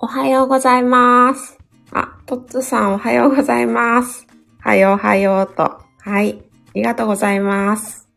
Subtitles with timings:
[0.00, 1.58] おはようございます。
[1.92, 4.28] あ、トッツさんおはようございます。
[4.60, 5.82] はようはようと。
[5.98, 6.38] はい。
[6.40, 8.08] ありがとうございます。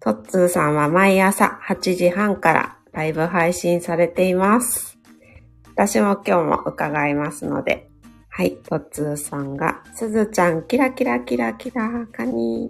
[0.00, 4.98] トッツーさんは毎朝8時半からライブ配信されています。
[5.72, 7.88] 私も今日も伺いますので、
[8.36, 12.68] はい、トッツーさんが、すずちゃん、キラキラキラキラ、カニ。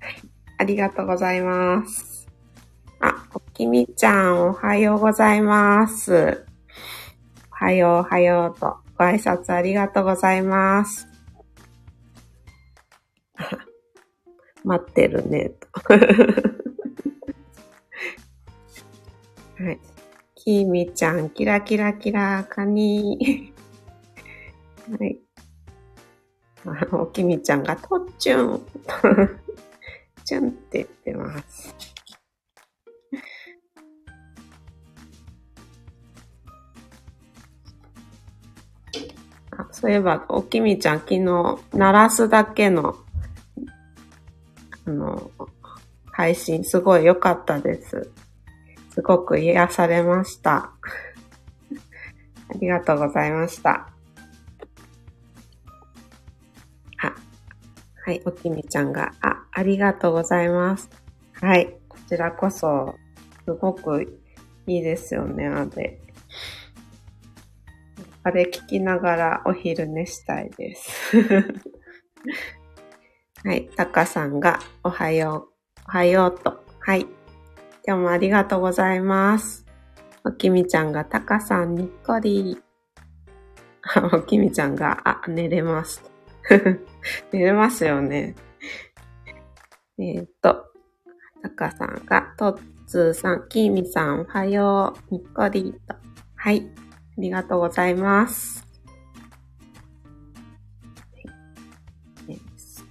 [0.00, 0.16] はい、
[0.58, 2.26] ありがとうございます。
[2.98, 6.44] あ、おきみちゃん、おはようございます。
[7.52, 11.06] おはよう、おはようと、ご挨拶ありがとうございます。
[14.64, 15.68] 待ってるね、と。
[19.62, 19.78] はい。
[20.34, 23.54] きみちゃん、キラキラキラ、カニ。
[24.88, 25.18] はい。
[26.92, 28.60] おきみちゃんが、とっちゅん。
[30.24, 31.74] ちゅんって言ってます。
[39.50, 42.96] あそういえば、おきみちゃん、昨日、鳴らすだけの、
[44.86, 45.30] あの、
[46.12, 48.10] 配信、すごい良かったです。
[48.90, 50.70] すごく癒されました。
[52.48, 53.95] ありがとうございました。
[58.06, 60.88] はい、おきみちゃんが、あ、ありがとうございます。
[61.32, 62.94] はい、こちらこそ、
[63.44, 64.20] すごく
[64.68, 65.98] いいですよね、あれ。
[68.22, 71.16] あれ聞きながらお昼寝したいです。
[73.44, 75.48] はい、たかさんが、おはよ
[75.78, 76.62] う、おはようと。
[76.78, 77.08] はい。
[77.84, 79.66] 今日もありがとうございます。
[80.24, 82.62] おきみちゃんがたかさんにっこり。
[84.14, 86.15] おきみちゃんが、あ、寝れます。
[87.32, 88.34] 寝れますよね。
[89.98, 90.64] えっ、ー、と、
[91.42, 95.96] たかさんが、とっつーさん、きみさん、おはよう、にっこりと。
[96.34, 96.66] はい。
[97.18, 98.66] ありがとうございます。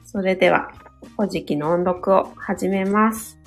[0.04, 0.72] それでは、
[1.18, 3.38] 古事記の音読を始めます。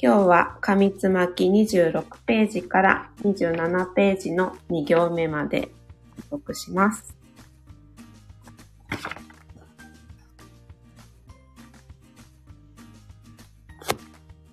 [0.00, 5.70] 今日は紙つまき26ページから27ページの2行目まで
[6.30, 7.17] 音読します。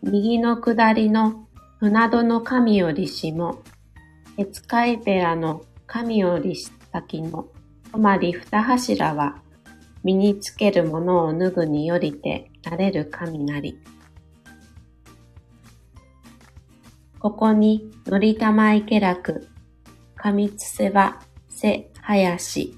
[0.08, 1.48] 右の下りの
[1.80, 3.64] 船戸の神よりしも、
[4.38, 7.48] エツカイペラの神より先の
[7.92, 9.42] 止まり二柱は、
[10.04, 13.80] 身につけるものを脱ぐによりてなれる神なり。
[17.18, 19.48] ここに、のりたま池楽、
[20.16, 22.78] 上つせば、せはやし、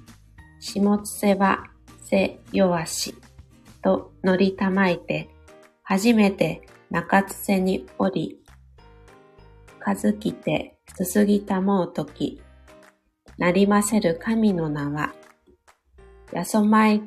[0.62, 1.66] 下つせば、
[2.06, 3.16] せ弱し、
[3.82, 5.28] とのりたまいて、
[5.84, 8.40] 初めて中つせにおり、
[9.80, 12.42] かずきてすすぎたもうとき、
[13.38, 15.14] なりませる神の名は、
[16.32, 17.02] やそまい、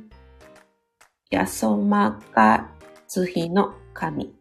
[1.30, 2.70] やそまが
[3.06, 4.34] つひの神。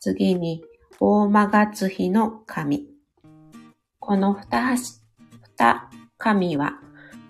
[0.00, 0.64] 次に、
[0.98, 2.88] 大間がつひの神。
[3.98, 5.88] この二二
[6.18, 6.80] 神は、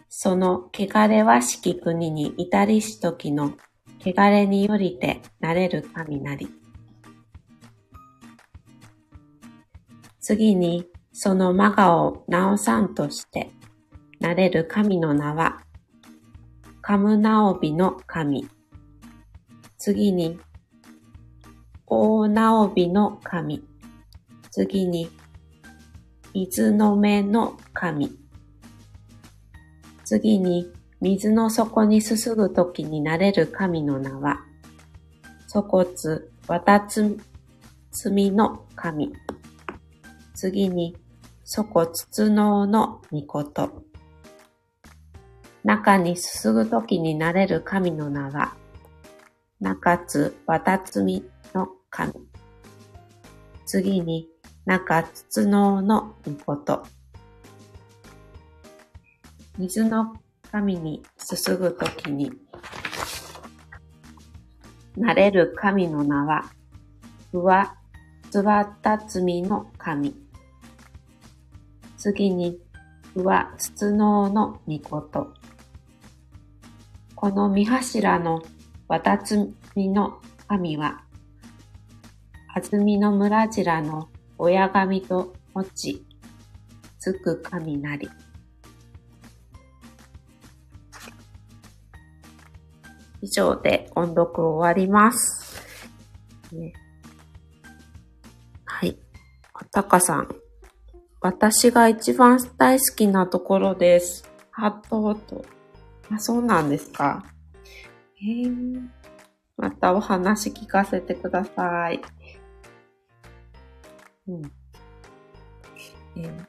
[0.08, 3.54] その汚れわしき国に至りしときの
[4.00, 6.61] 汚れによりてなれる神なり。
[10.22, 13.50] 次に、そのマガを直さんとして、
[14.20, 15.64] なれる神の名は、
[16.80, 18.48] カムナオビの神。
[19.78, 20.38] 次に、
[21.88, 23.64] 大直びの神。
[24.52, 25.10] 次に、
[26.32, 28.16] 水の目の神。
[30.04, 34.38] 次に、水の底にすすぐときになれる神の名は、
[35.52, 35.88] 粗骨、
[36.46, 36.80] 綿
[37.90, 39.12] つみの神。
[40.42, 40.96] 次に、
[41.44, 43.84] 粗骨つつのうの御事。
[45.62, 48.56] 中にすすぐときになれる神の名は、
[49.60, 51.24] 中津綿つみ
[51.54, 52.14] の神。
[53.66, 54.28] 次に、
[54.64, 56.82] 中筒のうの御事。
[59.58, 60.12] 水の
[60.50, 62.32] 神にすすぐときに、
[64.96, 66.46] なれる神の名は、
[67.32, 67.76] うわ、
[68.32, 70.21] つわたつみの神。
[72.02, 72.58] 次に、
[73.14, 75.32] うわ、つつのの御事。
[77.14, 78.42] この三柱の
[78.88, 81.04] わたつみの神は、
[82.52, 86.04] あずみの村らの親神と持ち、
[86.98, 88.10] つく神なり。
[93.20, 95.62] 以上で音読終わります。
[96.50, 96.72] ね、
[98.64, 98.98] はい。
[99.70, 100.41] たかさん。
[101.22, 104.28] 私が一番大好きなところです。
[104.50, 105.44] ハットと。
[106.10, 107.24] あ、そうなんですか。
[108.20, 108.88] えー、
[109.56, 112.02] またお話聞かせてください。
[114.26, 114.42] うん。
[116.16, 116.44] えー、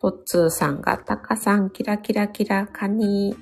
[0.00, 3.36] トッツーさんが、タカさん、キラキラキラ、カニ。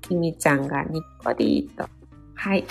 [0.00, 1.88] キミちゃんが、にっこりと。
[2.34, 2.64] はい。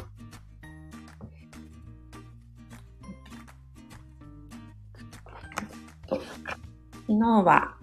[7.12, 7.76] 昨日は、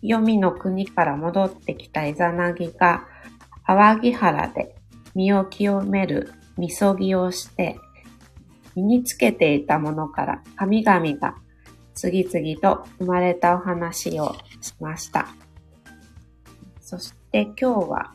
[0.00, 3.06] 黄泉の国から戻ってきたイザナギが、
[3.66, 4.74] 淡木原で
[5.14, 7.78] 身を清めるみそぎをして、
[8.74, 11.36] 身につけていたものから神々が
[11.94, 15.28] 次々と生まれたお話をしました。
[16.80, 18.14] そして今日は、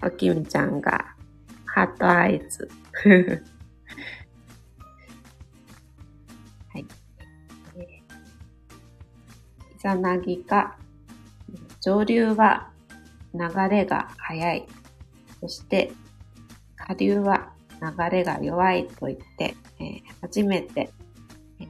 [0.02, 1.14] おきみちゃんが
[1.66, 2.70] ハートアイズ。
[9.78, 10.76] イザナギが、
[11.80, 12.70] 上流は
[13.32, 13.40] 流
[13.70, 14.66] れが速い。
[15.40, 15.92] そして
[16.76, 20.90] 下流は流れが弱いと言って、えー、初めて、
[21.60, 21.68] えー、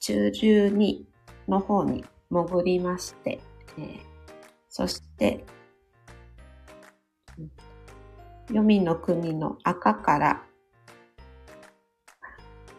[0.00, 1.06] 中流に、
[1.46, 3.38] の方に潜りまして、
[3.78, 3.98] えー、
[4.70, 5.44] そして、
[8.48, 10.42] 黄泉の国の赤から、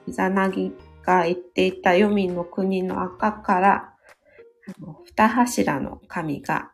[0.07, 0.74] イザナギ
[1.04, 3.94] が言っていた黄泉の国の赤から、
[5.16, 6.72] 二柱の神が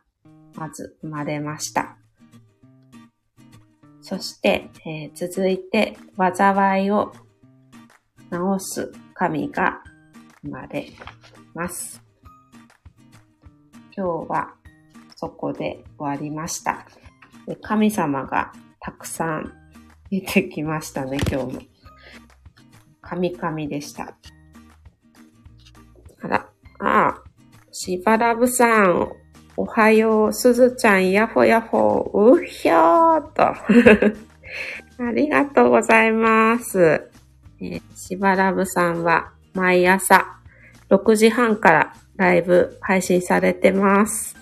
[0.54, 1.96] まず生まれました。
[4.00, 7.12] そして、えー、続いて、災いを
[8.30, 9.80] 治す神が
[10.42, 10.88] 生まれ
[11.54, 12.02] ます。
[13.96, 14.54] 今日は
[15.16, 16.86] そこで終わりました。
[17.62, 19.52] 神様がたくさん
[20.10, 21.62] 出てきましたね、今日も。
[23.00, 24.16] 神々でした。
[27.84, 29.12] しばらぶさん、
[29.58, 33.42] おはよう、すずちゃん、やほやほ、うひょーと。
[35.04, 37.02] ありがとうございます。
[37.60, 40.24] えー、しばらぶさんは毎朝
[40.88, 44.34] 6時半からライブ配信されてます。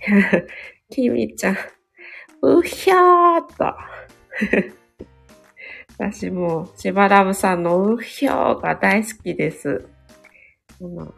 [0.90, 1.56] きみちゃん、
[2.42, 3.76] うひょーと。
[5.96, 9.86] 私もしばらぶさんのうひょーが大好きです。
[10.80, 11.14] う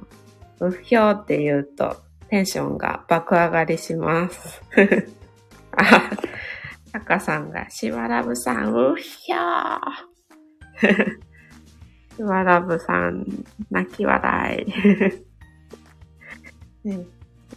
[0.68, 1.96] ひょーって言うと
[2.30, 4.62] テンションが爆上がりします。
[5.76, 6.10] あ、
[6.92, 12.16] タカさんが、しばらぶさん、うひゃー。
[12.16, 13.26] しばらぶさん、
[13.70, 14.72] 泣き笑い。
[16.88, 17.04] ね、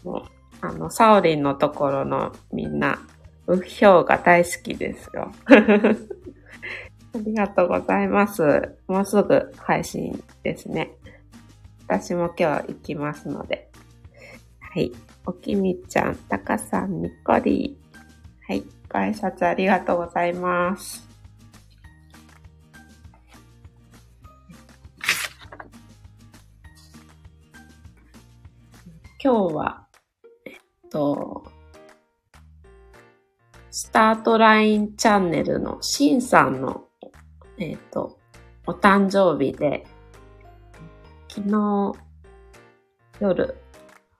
[0.03, 0.23] もう、
[0.61, 2.97] あの、サオリンのところのみんな、
[3.45, 5.31] うひょうが大好きですよ。
[5.45, 8.75] ありがとうございます。
[8.87, 10.95] もうすぐ配信ですね。
[11.93, 13.69] 私も今日行きますので。
[14.59, 14.91] はい。
[15.27, 17.77] おきみちゃん、たかさん、にっこり。
[18.47, 18.63] はい。
[18.91, 21.07] ご挨拶ありがとうございます。
[29.23, 29.87] 今日は、
[30.45, 31.45] えっと、
[33.69, 36.85] スタートラインチャンネルのシンさんの、
[37.59, 38.17] えっと、
[38.65, 39.85] お誕生日で、
[41.35, 41.93] 昨日
[43.19, 43.55] 夜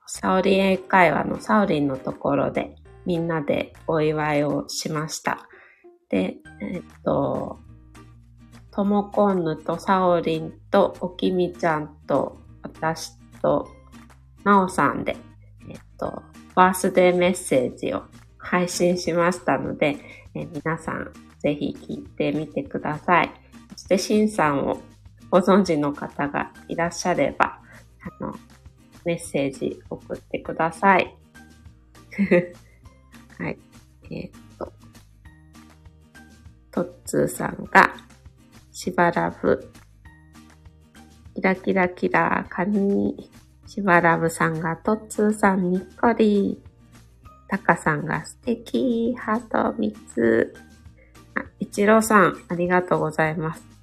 [0.08, 2.74] サオリン英会話のサオリンのところで
[3.06, 5.46] みんなでお祝いをしました。
[6.08, 7.60] で、えっと、
[8.72, 13.68] ともこんぬとサオリンとおきみちゃんと私と
[14.42, 15.16] なおさんで、
[15.70, 16.20] えっと、
[16.56, 18.02] バースデーメッセージを
[18.38, 19.98] 配信しましたので、
[20.34, 23.30] え皆さんぜひ聞いてみてください。
[23.76, 24.80] そして、しんさんを
[25.34, 27.58] ご存知の方がいらっしゃれば、
[28.20, 28.36] あの、
[29.04, 31.12] メッセージ送ってください。
[33.36, 33.58] はい。
[34.12, 34.72] えー、っと、
[36.70, 37.96] トッツーさんが、
[38.70, 39.72] しばらぶ、
[41.34, 43.28] キラキラキラ、カニ、
[43.66, 46.62] しばらぶさんが、トッツーさんにっこり、
[47.48, 50.54] タカさんが素敵、ハート3つ。
[51.34, 53.73] あ、イチローさん、ありがとうございます。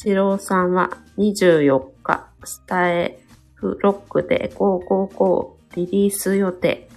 [0.00, 0.88] イチローさんは
[1.18, 3.18] 24日、スタエ
[3.52, 6.88] フロックで555リリース予定。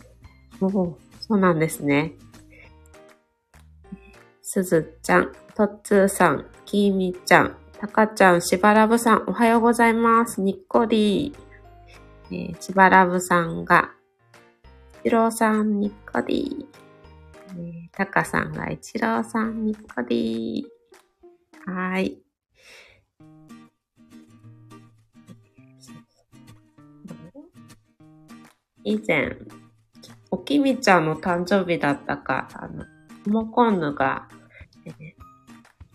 [0.61, 0.69] お
[1.19, 2.13] そうなんですね。
[4.41, 10.39] すずちゃん、とっつーさん、きーみちゃん、たかちゃん、しばらぶさん、おはようございます。
[10.39, 11.35] にっこり。
[12.31, 13.91] えー、しばらぶさんが、
[15.03, 16.65] 一郎さん、にっこり。
[17.49, 20.65] えー、たかさんが一郎さん、にっこり。
[21.65, 22.22] はい。
[28.83, 29.37] 以前、
[30.31, 32.85] おきみちゃんの誕生日だったか、あの、
[33.25, 34.27] モコンヌが、
[34.85, 35.15] え、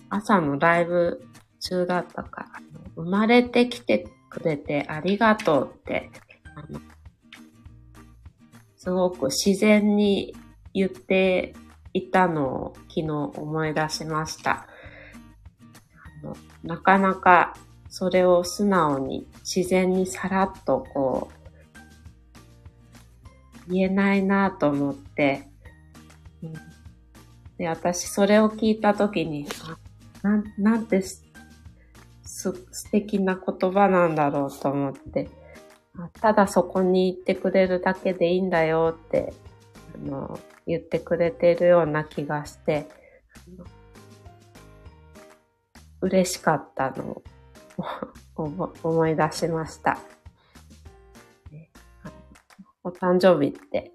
[0.09, 1.23] 朝のライブ
[1.61, 6.11] 中だったか、あの生まれてきてくれてありがとうって、
[6.54, 6.80] あの、
[8.76, 10.35] すごく自然に
[10.73, 11.54] 言って
[11.92, 14.66] いたのを昨日思い出しました。
[16.23, 17.54] あのなかなか
[17.88, 21.38] それを素直に自然にさらっとこう
[23.68, 25.48] 言えないなと思って、
[26.42, 26.52] うん、
[27.58, 29.46] で私それを聞いたときに
[30.22, 31.25] ななんてす
[32.22, 35.28] 素敵な言葉なんだろうと思って。
[36.20, 39.32] ただそこに行ってくれるだけでいいんだよって、
[39.94, 42.88] あの、言ってくれてるような気がして、
[46.00, 47.20] 嬉しかったの
[48.37, 49.98] を 思い出しました。
[52.88, 53.92] お誕生日って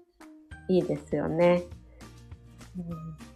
[0.68, 1.64] いいですよね。
[2.78, 3.34] うん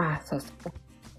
[0.00, 0.72] あ、そうそう。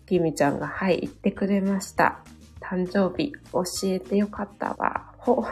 [0.05, 2.19] きみちゃんが、はい、言ってくれました。
[2.61, 5.13] 誕生日教えてよかったわ。
[5.17, 5.51] ほんと。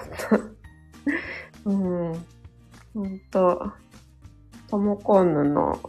[1.65, 2.25] うん。
[2.93, 3.71] ほんと。
[4.69, 5.79] トモコンヌの、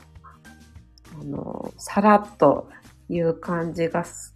[1.21, 2.69] あの、さらっと
[3.09, 4.35] 言う感じがす、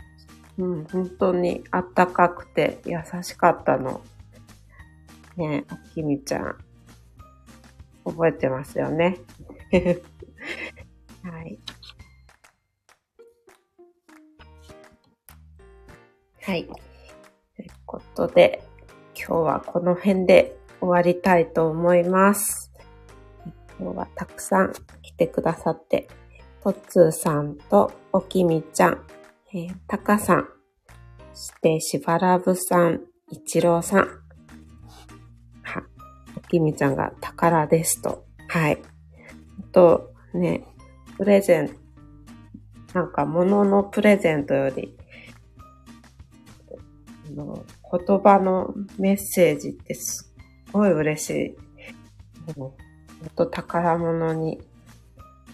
[0.58, 4.00] うん、本当にあったかくて優しかったの。
[5.36, 6.58] ねえ、きみちゃん。
[8.04, 9.18] 覚えてますよね。
[11.22, 11.58] はい。
[16.42, 16.66] はい。
[17.56, 18.62] ということで、
[19.14, 22.72] 今日はこの辺で終わりたいと思います。
[23.78, 24.72] 今日はたくさん
[25.02, 26.08] 来てくださって、
[26.62, 29.04] とつーさんとおきみちゃん、
[29.54, 30.48] え、たかさん、
[31.32, 34.21] そしてしばらぶさん、いちろうさん、
[36.52, 38.26] きみちゃんが宝ですと。
[38.49, 38.78] はい。
[39.73, 40.64] と、ね、
[41.16, 41.75] プレゼント、
[42.92, 44.94] なんか物のプレゼントより、
[47.35, 50.30] の言葉のメッセージってす
[50.68, 51.56] っごい嬉しい。
[52.54, 52.75] 本
[53.35, 54.61] 当宝物に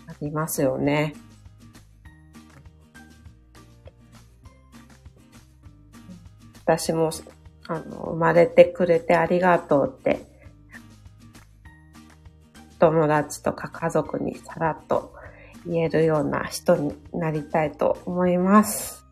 [0.06, 1.14] なりますよね。
[6.64, 7.10] 私も、
[7.68, 10.27] あの、生まれてくれてありがとうって、
[12.78, 15.14] 友達とか家族にさらっと
[15.66, 19.04] 言えるような人になりたいと思います。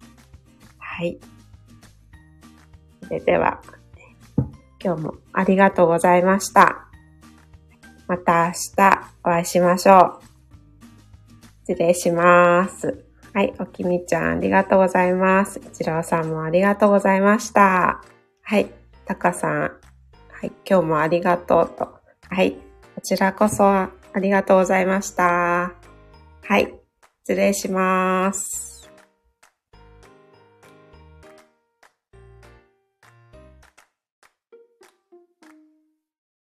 [0.78, 1.18] はい。
[3.02, 3.61] それでは、
[4.82, 6.88] 今日もありがとうございました。
[8.06, 10.37] また明日お会いしましょう。
[11.66, 13.04] 失礼します。
[13.35, 15.61] はい、おきみちゃんありがとうございます。
[15.61, 18.02] 一郎さんもありがとうございました。
[18.42, 18.70] はい、
[19.04, 19.61] たかさん。
[19.61, 19.70] は
[20.42, 21.96] い、今日もありがとうと。
[22.30, 22.56] はい、
[23.06, 25.72] ちらこそありがとうございました。
[26.42, 26.75] はい、
[27.22, 28.75] 失礼します。